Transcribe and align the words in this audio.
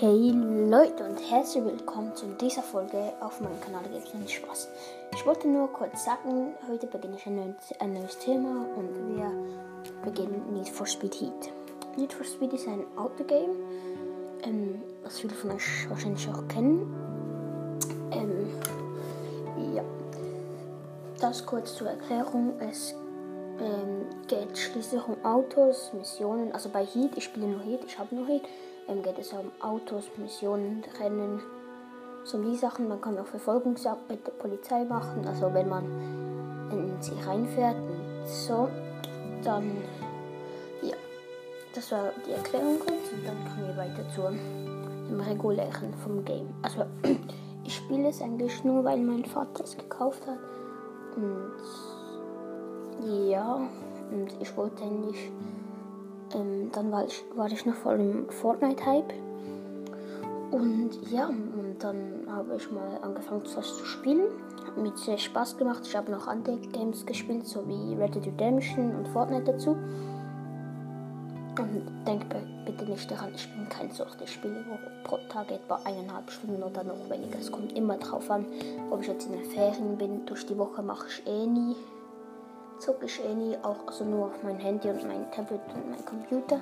Hey 0.00 0.30
Leute 0.30 1.02
und 1.02 1.18
herzlich 1.28 1.64
willkommen 1.64 2.14
zu 2.14 2.26
dieser 2.40 2.62
Folge 2.62 3.14
auf 3.18 3.40
meinem 3.40 3.60
Kanal 3.60 3.82
Gibt 3.82 4.14
es 4.24 4.30
Spaß. 4.30 4.68
Ich 5.12 5.26
wollte 5.26 5.48
nur 5.48 5.72
kurz 5.72 6.04
sagen, 6.04 6.54
heute 6.70 6.86
beginne 6.86 7.16
ich 7.16 7.26
ein 7.26 7.34
neues, 7.34 7.56
ein 7.80 7.94
neues 7.94 8.16
Thema 8.16 8.64
und 8.76 9.16
wir 9.16 9.32
beginnen 10.04 10.52
Need 10.52 10.68
for 10.68 10.86
Speed 10.86 11.14
Heat. 11.16 11.52
Need 11.96 12.12
for 12.12 12.24
Speed 12.24 12.52
ist 12.52 12.68
ein 12.68 12.84
Autogame, 12.96 13.56
ähm, 14.44 14.80
was 15.02 15.18
viele 15.18 15.34
von 15.34 15.50
euch 15.50 15.90
wahrscheinlich 15.90 16.28
auch 16.28 16.46
kennen. 16.46 16.94
Ähm, 18.12 18.50
ja, 19.74 19.82
das 21.20 21.44
kurz 21.44 21.74
zur 21.74 21.88
Erklärung. 21.88 22.52
Es 22.60 22.94
ähm, 23.60 24.06
um 25.06 25.24
Autos, 25.24 25.92
Missionen. 25.92 26.52
Also 26.52 26.68
bei 26.68 26.84
Heat, 26.84 27.16
ich 27.16 27.24
spiele 27.24 27.46
nur 27.46 27.60
Heat, 27.60 27.80
ich 27.86 27.98
habe 27.98 28.14
nur 28.14 28.26
Heat 28.26 28.42
ähm, 28.88 29.02
geht 29.02 29.18
es 29.18 29.32
um 29.32 29.50
Autos, 29.60 30.04
Missionen, 30.16 30.82
Rennen, 30.98 31.40
so 32.24 32.42
die 32.42 32.56
Sachen. 32.56 32.88
Man 32.88 33.00
kann 33.00 33.18
auch 33.18 33.26
Verfolgungsjagd 33.26 34.08
mit 34.08 34.26
der 34.26 34.32
Polizei 34.32 34.84
machen, 34.84 35.26
also 35.26 35.52
wenn 35.52 35.68
man 35.68 35.84
in 36.70 36.96
sie 37.00 37.12
reinfährt 37.26 37.76
und 37.76 38.26
so, 38.26 38.68
dann 39.42 39.82
ja, 40.82 40.94
das 41.74 41.92
war 41.92 42.10
die 42.26 42.32
Erklärung 42.32 42.80
und 42.80 43.26
dann 43.26 43.36
kommen 43.44 43.68
wir 43.68 43.76
weiter 43.76 44.08
zu 44.14 44.22
dem 45.08 45.20
regulären 45.20 45.94
vom 46.02 46.24
Game. 46.24 46.48
Also 46.62 46.84
ich 47.64 47.76
spiele 47.76 48.08
es 48.08 48.20
eigentlich 48.20 48.64
nur, 48.64 48.84
weil 48.84 48.98
mein 48.98 49.24
Vater 49.24 49.64
es 49.64 49.76
gekauft 49.76 50.26
hat 50.26 50.38
und 51.16 51.52
ja, 53.06 53.60
und 54.10 54.34
ich 54.40 54.56
wollte 54.56 54.82
eigentlich 54.82 55.30
ähm, 56.34 56.70
dann 56.72 56.92
war 56.92 57.04
ich, 57.06 57.24
war 57.34 57.50
ich 57.50 57.64
noch 57.64 57.74
voll 57.74 58.00
im 58.00 58.28
Fortnite-Hype. 58.28 59.12
Und 60.50 60.90
ja, 61.10 61.26
und 61.28 61.76
dann 61.78 62.26
habe 62.30 62.56
ich 62.56 62.70
mal 62.70 62.98
angefangen, 63.02 63.42
das 63.54 63.76
zu 63.76 63.84
spielen. 63.84 64.28
Hat 64.66 64.76
mir 64.76 64.96
sehr 64.96 65.18
Spaß 65.18 65.58
gemacht. 65.58 65.82
Ich 65.84 65.96
habe 65.96 66.10
noch 66.10 66.26
andere 66.26 66.56
Games 66.72 67.04
gespielt, 67.04 67.46
so 67.46 67.66
wie 67.68 67.94
Red 67.94 68.14
Dead 68.14 68.26
Redemption 68.26 68.94
und 68.96 69.08
Fortnite 69.08 69.52
dazu. 69.52 69.76
Und 71.58 72.06
denke 72.06 72.40
bitte 72.64 72.84
nicht 72.84 73.10
daran, 73.10 73.30
ich 73.34 73.52
bin 73.52 73.68
kein 73.68 73.90
Sucht. 73.90 74.20
Ich 74.22 74.32
spiele 74.32 74.64
pro 75.04 75.18
Tag 75.28 75.50
etwa 75.50 75.80
eineinhalb 75.84 76.30
Stunden 76.30 76.62
oder 76.62 76.84
noch 76.84 77.10
weniger. 77.10 77.38
Es 77.38 77.50
kommt 77.50 77.76
immer 77.76 77.96
drauf 77.96 78.30
an, 78.30 78.46
ob 78.90 79.02
ich 79.02 79.08
jetzt 79.08 79.26
in 79.26 79.32
den 79.32 79.44
Ferien 79.44 79.98
bin. 79.98 80.24
Durch 80.24 80.46
die 80.46 80.56
Woche 80.56 80.82
mache 80.82 81.08
ich 81.08 81.26
eh 81.26 81.46
nie 81.46 81.74
zocke 82.78 83.06
ich 83.06 83.24
eh 83.24 83.34
nie, 83.34 83.56
auch 83.62 83.86
also 83.86 84.04
nur 84.04 84.26
auf 84.26 84.42
mein 84.42 84.58
Handy 84.58 84.88
und 84.88 85.06
mein 85.06 85.30
Tablet 85.32 85.60
und 85.74 85.90
mein 85.90 86.04
Computer. 86.04 86.60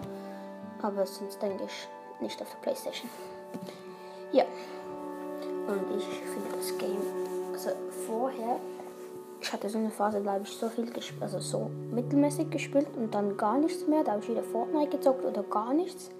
Aber 0.82 1.06
sonst 1.06 1.40
denke 1.40 1.64
ich 1.64 1.88
nicht 2.20 2.40
auf 2.40 2.48
der 2.50 2.58
Playstation. 2.58 3.10
Ja. 4.32 4.44
Und 5.66 5.96
ich 5.96 6.04
finde 6.04 6.56
das 6.56 6.78
Game, 6.78 7.02
also 7.52 7.70
vorher, 8.06 8.60
ich 9.40 9.52
hatte 9.52 9.68
so 9.68 9.78
eine 9.78 9.90
Phase, 9.90 10.20
da 10.22 10.32
habe 10.32 10.44
ich 10.44 10.50
so 10.50 10.68
viel 10.68 10.90
gespielt, 10.90 11.22
also 11.22 11.40
so 11.40 11.70
mittelmäßig 11.92 12.50
gespielt 12.50 12.88
und 12.96 13.14
dann 13.14 13.36
gar 13.36 13.58
nichts 13.58 13.86
mehr. 13.86 14.04
Da 14.04 14.12
habe 14.12 14.22
ich 14.22 14.28
wieder 14.28 14.42
Fortnite 14.42 14.96
gezockt 14.96 15.24
oder 15.24 15.42
gar 15.42 15.74
nichts. 15.74 16.10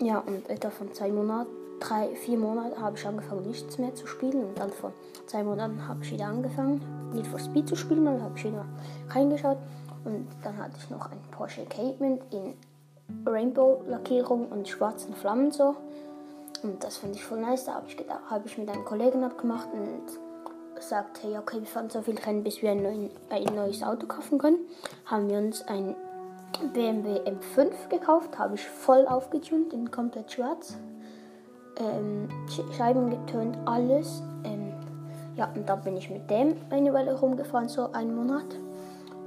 Ja, 0.00 0.18
und 0.18 0.48
etwa 0.48 0.70
von 0.70 0.92
zwei 0.92 1.10
Monaten, 1.10 1.50
drei, 1.80 2.14
vier 2.14 2.38
Monaten 2.38 2.80
habe 2.80 2.96
ich 2.96 3.06
angefangen, 3.06 3.46
nichts 3.46 3.78
mehr 3.78 3.94
zu 3.94 4.06
spielen. 4.06 4.44
Und 4.44 4.58
dann 4.58 4.70
vor 4.70 4.92
zwei 5.26 5.42
Monaten 5.42 5.86
habe 5.86 6.02
ich 6.02 6.12
wieder 6.12 6.26
angefangen, 6.26 6.80
Need 7.12 7.26
for 7.26 7.38
Speed 7.38 7.68
zu 7.68 7.76
spielen. 7.76 8.06
Und 8.06 8.22
habe 8.22 8.36
ich 8.36 8.44
wieder 8.44 8.64
reingeschaut. 9.10 9.58
Und 10.04 10.28
dann 10.42 10.56
hatte 10.58 10.74
ich 10.78 10.90
noch 10.90 11.10
ein 11.10 11.18
Porsche 11.30 11.64
Cayman 11.64 12.20
in 12.30 12.54
Rainbow-Lackierung 13.26 14.48
und 14.48 14.68
schwarzen 14.68 15.14
Flammen 15.14 15.50
so. 15.50 15.76
Und 16.62 16.82
das 16.82 16.96
fand 16.98 17.14
ich 17.14 17.24
voll 17.24 17.40
nice. 17.40 17.64
Da 17.64 17.74
habe 17.74 17.86
ich, 17.88 17.96
hab 18.30 18.46
ich 18.46 18.58
mit 18.58 18.68
einem 18.68 18.84
Kollegen 18.84 19.24
abgemacht 19.24 19.68
und 19.72 20.18
gesagt, 20.74 21.22
hey, 21.22 21.36
okay, 21.38 21.58
wir 21.58 21.66
fahren 21.66 21.90
so 21.90 22.02
viel 22.02 22.18
Rennen, 22.18 22.44
bis 22.44 22.62
wir 22.62 22.70
ein, 22.70 22.82
neuen, 22.82 23.10
ein 23.30 23.54
neues 23.54 23.82
Auto 23.82 24.06
kaufen 24.06 24.38
können. 24.38 24.58
Haben 25.06 25.28
wir 25.28 25.38
uns 25.38 25.62
ein 25.62 25.96
BMW 26.72 27.20
M5 27.20 27.88
gekauft, 27.88 28.38
habe 28.38 28.54
ich 28.54 28.66
voll 28.66 29.06
aufgetunt 29.06 29.72
in 29.72 29.90
komplett 29.90 30.32
schwarz. 30.32 30.76
Ähm, 31.78 32.28
Scheiben 32.76 33.10
getönt, 33.10 33.56
alles. 33.66 34.22
Ähm, 34.44 34.72
ja, 35.36 35.50
und 35.54 35.68
da 35.68 35.76
bin 35.76 35.96
ich 35.96 36.10
mit 36.10 36.28
dem 36.30 36.56
eine 36.70 36.92
Weile 36.92 37.18
rumgefahren, 37.18 37.68
so 37.68 37.92
einen 37.92 38.14
Monat. 38.14 38.46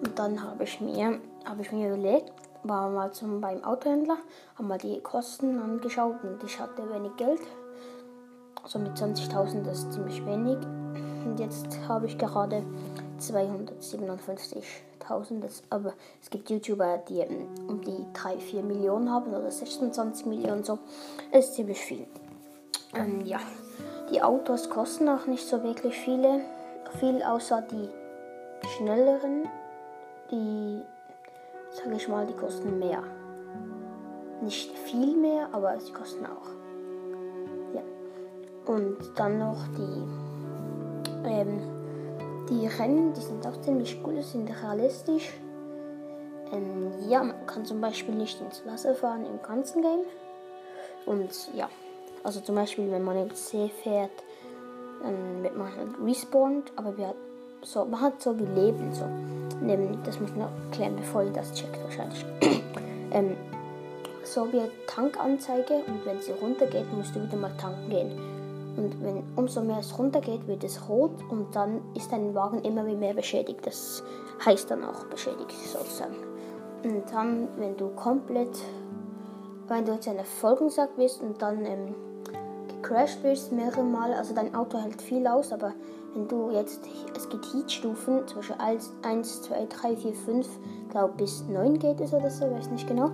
Und 0.04 0.18
dann 0.18 0.42
habe 0.42 0.64
ich 0.64 0.82
mir, 0.82 1.20
ich 1.60 1.72
mir 1.72 1.94
überlegt, 1.94 2.32
war 2.64 2.90
mal 2.90 3.12
zum, 3.12 3.42
beim 3.42 3.64
Autohändler, 3.64 4.18
habe 4.56 4.68
mal 4.68 4.78
die 4.78 5.00
Kosten 5.02 5.60
angeschaut 5.60 6.24
und 6.24 6.44
ich 6.44 6.60
hatte 6.60 6.90
wenig 6.92 7.16
Geld. 7.18 7.42
Also 8.64 8.80
mit 8.80 8.98
20.000 8.98 9.64
das 9.64 9.80
ist 9.80 9.94
ziemlich 9.94 10.26
wenig. 10.26 10.58
Und 11.26 11.40
jetzt 11.40 11.68
habe 11.88 12.08
ich 12.08 12.18
gerade 12.18 12.64
257.000. 13.20 15.64
Aber 15.70 15.94
es 16.22 16.30
gibt 16.30 16.50
YouTuber, 16.50 17.00
die 17.10 17.26
um 17.68 17.82
die 17.82 18.06
3, 18.14 18.38
4 18.38 18.64
Millionen 18.64 19.12
haben 19.12 19.34
oder 19.34 19.52
26 19.52 20.26
Millionen 20.26 20.64
so. 20.64 20.80
Das 21.32 21.46
ist 21.46 21.56
ziemlich 21.56 21.80
viel. 21.80 22.08
Ähm, 22.96 23.22
ja, 23.26 23.40
die 24.12 24.22
Autos 24.22 24.70
kosten 24.70 25.08
auch 25.10 25.28
nicht 25.28 25.48
so 25.48 25.64
wirklich 25.64 25.96
viele, 25.96 26.42
viel 27.00 27.22
außer 27.22 27.62
die 27.62 27.90
schnelleren, 28.68 29.48
die, 30.32 30.82
sage 31.72 31.96
ich 31.96 32.08
mal, 32.08 32.26
die 32.26 32.34
kosten 32.34 32.80
mehr. 32.80 33.04
Nicht 34.42 34.76
viel 34.78 35.16
mehr, 35.16 35.50
aber 35.52 35.80
sie 35.80 35.92
kosten 35.92 36.26
auch. 36.26 36.50
Ja. 37.76 37.82
Und 38.66 38.98
dann 39.16 39.38
noch 39.38 39.68
die, 39.78 41.28
ähm, 41.28 41.60
die 42.50 42.66
Rennen, 42.68 43.14
die 43.14 43.22
sind 43.22 43.46
auch 43.46 43.60
ziemlich 43.62 44.02
gut, 44.02 44.24
sind 44.24 44.50
realistisch. 44.64 45.32
Ähm, 46.52 46.92
ja, 47.08 47.22
man 47.22 47.46
kann 47.46 47.66
zum 47.66 47.80
Beispiel 47.80 48.16
nicht 48.16 48.42
ins 48.42 48.66
Wasser 48.66 48.96
fahren 48.96 49.26
im 49.26 49.40
ganzen 49.44 49.84
Game. 49.84 50.02
Und 51.06 51.54
ja, 51.54 51.70
also 52.24 52.40
zum 52.42 52.56
Beispiel, 52.56 52.92
wenn 52.92 53.04
man 53.04 53.18
ins 53.18 53.50
See 53.50 53.70
fährt, 53.84 54.12
dann 55.02 55.44
wird 55.44 55.58
man 55.58 55.68
halt 55.76 55.90
respawned, 56.04 56.72
aber 56.76 56.98
wir 56.98 57.14
so, 57.62 57.86
man 57.86 58.00
hat 58.00 58.22
so 58.22 58.38
wie 58.38 58.46
Leben. 58.46 58.94
So. 58.94 59.06
Das 60.06 60.20
muss 60.20 60.30
man 60.36 60.48
erklären, 60.66 60.96
bevor 60.96 61.24
ihr 61.24 61.32
das 61.32 61.54
checkt 61.54 61.78
wahrscheinlich. 61.84 62.26
ähm, 63.12 63.36
so 64.24 64.52
wie 64.54 64.62
Tankanzeige 64.88 65.82
und 65.88 66.06
wenn 66.06 66.22
sie 66.22 66.32
runtergeht, 66.32 66.86
musst 66.94 67.16
du 67.16 67.22
wieder 67.22 67.36
mal 67.36 67.52
tanken 67.58 67.90
gehen. 67.90 68.12
Und 68.78 69.04
wenn 69.04 69.24
umso 69.36 69.62
mehr 69.62 69.80
es 69.80 69.98
runtergeht, 69.98 70.48
wird 70.48 70.64
es 70.64 70.88
rot 70.88 71.12
und 71.30 71.54
dann 71.54 71.82
ist 71.96 72.12
dein 72.12 72.34
Wagen 72.34 72.64
immer 72.64 72.84
mehr 72.84 73.14
beschädigt. 73.14 73.66
Das 73.66 74.04
heißt 74.46 74.72
dann 74.72 74.86
auch 74.86 75.04
beschädigt 75.06 75.52
sozusagen. 75.52 76.16
Und 76.84 77.04
dann, 77.12 77.50
wenn 77.58 77.76
du 77.76 77.90
komplett, 77.90 78.58
wenn 79.68 79.84
du 79.84 79.94
jetzt 79.94 80.08
eine 80.08 80.24
Folgensack 80.24 80.96
bist 80.96 81.22
und 81.22 81.42
dann 81.42 81.66
ähm, 81.66 81.96
gecrashed 82.82 83.24
wirst 83.24 83.52
mehrere 83.52 83.84
Mal, 83.84 84.14
also 84.14 84.34
dein 84.34 84.54
Auto 84.56 84.78
hält 84.78 85.02
viel 85.02 85.26
aus, 85.28 85.52
aber 85.52 85.74
wenn 86.14 86.28
du 86.28 86.50
jetzt, 86.52 86.82
es 87.16 87.30
gibt 87.30 87.46
Heatstufen, 87.54 88.22
Beispiel 88.36 88.56
1, 89.04 89.42
2, 89.44 89.68
3, 89.70 89.96
4, 89.96 90.14
5, 90.14 90.48
glaube 90.90 91.14
bis 91.18 91.44
9 91.48 91.78
geht 91.78 92.02
es 92.02 92.14
oder 92.14 92.30
so, 92.30 92.50
weiß 92.50 92.70
nicht 92.72 92.88
genau. 92.88 93.12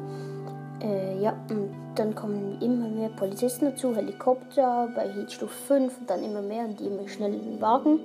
Äh, 0.82 1.22
ja, 1.22 1.34
und 1.50 1.74
dann 1.96 2.16
kommen 2.16 2.62
immer 2.62 2.88
mehr 2.88 3.10
Polizisten 3.10 3.66
dazu, 3.66 3.96
Helikopter 3.96 4.90
bei 4.96 5.10
Heatstufe 5.10 5.54
5 5.68 6.00
und 6.00 6.10
dann 6.10 6.24
immer 6.24 6.42
mehr 6.42 6.66
und 6.66 6.80
die 6.80 6.88
immer 6.88 7.08
schnellen 7.08 7.60
Wagen. 7.62 8.00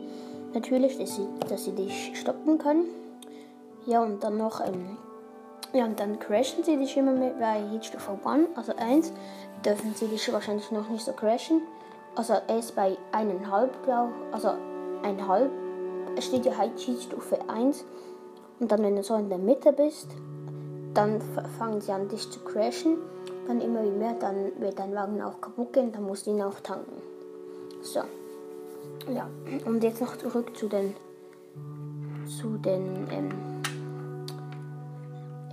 Natürlich, 0.55 0.99
dass 0.99 1.17
sie, 1.17 1.27
dass 1.49 1.65
sie 1.65 1.73
dich 1.73 2.13
stoppen 2.15 2.59
können. 2.59 2.87
Ja, 3.87 4.03
und 4.03 4.23
dann 4.23 4.37
noch, 4.37 4.61
ähm, 4.61 4.97
ja, 5.73 5.85
und 5.85 6.01
dann 6.01 6.19
crashen 6.19 6.65
sie 6.65 6.77
dich 6.77 6.97
immer 6.97 7.13
mehr 7.13 7.35
bei 7.39 7.61
Heatstufe 7.71 8.19
1, 8.25 8.49
also 8.57 8.73
1, 8.77 9.13
dürfen 9.65 9.95
sie 9.95 10.07
dich 10.07 10.33
wahrscheinlich 10.33 10.71
noch 10.71 10.89
nicht 10.89 11.05
so 11.05 11.13
crashen. 11.13 11.63
Also 12.17 12.35
erst 12.49 12.75
bei 12.75 12.97
eineinhalb, 13.13 13.85
glaube 13.85 14.13
also 14.33 14.51
eineinhalb, 15.03 15.51
es 16.17 16.27
steht 16.27 16.45
ja 16.45 16.53
Heatstufe 16.53 17.39
1. 17.49 17.85
Und 18.59 18.71
dann, 18.71 18.83
wenn 18.83 18.97
du 18.97 19.03
so 19.03 19.15
in 19.15 19.29
der 19.29 19.39
Mitte 19.39 19.73
bist, 19.73 20.09
dann 20.93 21.21
fangen 21.59 21.81
sie 21.81 21.93
an, 21.93 22.09
dich 22.09 22.31
zu 22.31 22.41
crashen. 22.41 22.99
Dann 23.47 23.61
immer 23.61 23.83
mehr, 23.83 24.15
dann 24.15 24.53
wird 24.59 24.79
dein 24.79 24.95
Wagen 24.95 25.23
auch 25.23 25.41
kaputt 25.41 25.73
gehen, 25.73 25.93
dann 25.93 26.05
musst 26.05 26.27
du 26.27 26.31
ihn 26.31 26.43
auch 26.43 26.61
tanken. 26.61 27.01
So. 27.83 28.01
Ja, 29.13 29.29
und 29.65 29.83
jetzt 29.83 30.01
noch 30.01 30.17
zurück 30.17 30.57
zu 30.57 30.69
den, 30.69 30.95
zu 32.27 32.59
den, 32.59 33.09
ähm, 33.11 33.60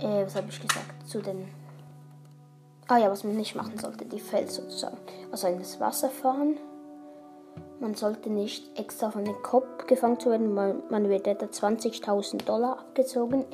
äh, 0.00 0.24
was 0.24 0.36
habe 0.36 0.48
ich 0.48 0.60
gesagt, 0.60 1.08
zu 1.08 1.20
den, 1.20 1.48
ah 2.88 2.98
ja, 2.98 3.10
was 3.10 3.24
man 3.24 3.36
nicht 3.36 3.54
machen 3.54 3.78
sollte, 3.78 4.04
die 4.04 4.20
Fels 4.20 4.56
sozusagen. 4.56 4.98
Also 5.30 5.48
in 5.48 5.58
das 5.58 5.80
Wasser 5.80 6.10
fahren 6.10 6.56
man 7.80 7.94
sollte 7.94 8.30
nicht 8.30 8.78
extra 8.78 9.10
von 9.10 9.24
den 9.24 9.40
Kopf 9.42 9.86
gefangen 9.86 10.18
zu 10.18 10.30
werden, 10.30 10.52
man, 10.52 10.82
man 10.90 11.08
wird 11.08 11.26
etwa 11.26 11.46
20.000 11.46 12.44
Dollar 12.44 12.78
abgezogen. 12.80 13.44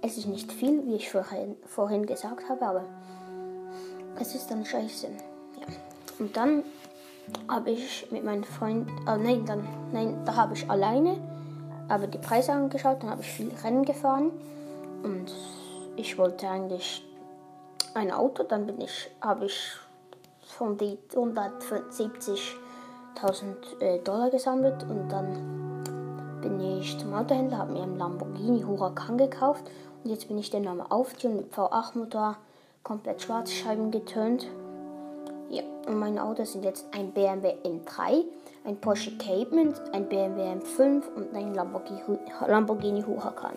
Es 0.00 0.16
ist 0.16 0.26
nicht 0.26 0.52
viel, 0.52 0.86
wie 0.86 0.94
ich 0.94 1.10
vorhin, 1.10 1.56
vorhin 1.66 2.06
gesagt 2.06 2.48
habe, 2.48 2.66
aber 2.66 2.84
es 4.18 4.34
ist 4.34 4.50
dann 4.50 4.64
scheiße. 4.64 5.08
Ja. 5.60 5.66
Und 6.18 6.36
dann 6.36 6.62
habe 7.48 7.70
ich 7.70 8.10
mit 8.10 8.24
meinem 8.24 8.44
Freund, 8.44 8.88
äh, 9.06 9.16
nein, 9.16 9.44
dann, 9.44 9.66
nein, 9.92 10.22
da 10.24 10.36
habe 10.36 10.54
ich 10.54 10.68
alleine 10.70 11.16
aber 11.86 12.06
die 12.06 12.18
Preise 12.18 12.52
angeschaut, 12.52 13.02
dann 13.02 13.10
habe 13.10 13.20
ich 13.20 13.28
viel 13.28 13.50
Rennen 13.62 13.84
gefahren 13.84 14.30
und 15.02 15.30
ich 15.96 16.18
wollte 16.18 16.48
eigentlich 16.48 17.04
ein 17.94 18.10
Auto, 18.10 18.42
dann 18.42 18.66
bin 18.66 18.80
ich, 18.80 19.10
habe 19.20 19.46
ich 19.46 19.76
von 20.46 20.76
die 20.76 20.98
170.000 21.14 23.80
äh, 23.80 23.98
Dollar 24.00 24.30
gesammelt 24.30 24.82
und 24.84 25.08
dann 25.08 25.80
bin 26.40 26.60
ich 26.78 26.98
zum 26.98 27.14
Autohändler, 27.14 27.58
habe 27.58 27.72
mir 27.72 27.82
einen 27.82 27.98
Lamborghini 27.98 28.62
Huracan 28.62 29.16
gekauft 29.16 29.64
und 30.02 30.10
jetzt 30.10 30.28
bin 30.28 30.38
ich 30.38 30.50
den 30.50 30.68
am 30.68 30.80
Auftun 30.80 31.36
mit 31.36 31.54
V8-Motor, 31.54 32.36
komplett 32.82 33.22
Schwarzscheiben 33.22 33.90
getönt. 33.90 34.46
Ja, 35.48 35.62
und 35.86 35.98
meine 35.98 36.22
Autos 36.22 36.52
sind 36.52 36.64
jetzt 36.64 36.86
ein 36.92 37.12
BMW 37.12 37.54
M3, 37.64 38.24
ein 38.64 38.80
Porsche 38.80 39.16
Cayman, 39.16 39.74
ein 39.92 40.08
BMW 40.08 40.42
M5 40.42 41.02
und 41.14 41.34
ein 41.34 41.54
Lamborghini, 41.54 42.18
Lamborghini 42.46 43.02
Huracan. 43.02 43.54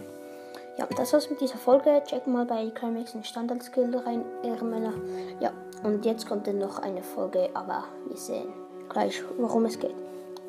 Ja, 0.78 0.88
das 0.96 1.14
war's 1.14 1.30
mit 1.30 1.42
dieser 1.42 1.58
Folge. 1.58 2.02
Check 2.06 2.28
mal 2.28 2.46
bei 2.46 2.70
Climax 2.70 3.16
ein 3.16 3.24
Standard-Skill 3.24 3.96
rein, 3.98 4.24
ihre 4.44 4.64
Männer. 4.64 4.94
Ja, 5.40 5.52
und 5.84 6.06
jetzt 6.06 6.28
kommt 6.28 6.48
dann 6.48 6.60
noch 6.60 6.80
eine 6.80 7.02
Folge, 7.02 7.50
aber 7.54 7.86
wir 8.08 8.18
sehen 8.18 8.54
gleich, 8.90 9.24
worum 9.38 9.66
es 9.66 9.80
geht. 9.80 9.96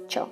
Ciao. 0.08 0.28